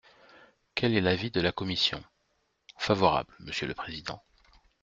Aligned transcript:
Quel 0.73 0.95
est 0.95 1.01
l’avis 1.01 1.29
de 1.29 1.41
la 1.41 1.51
commission? 1.51 2.03
Favorable, 2.79 3.35
monsieur 3.37 3.67
le 3.67 3.75
président. 3.75 4.19